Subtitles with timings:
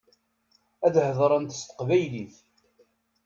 [0.85, 2.35] Ad heḍṛent s teqbaylit.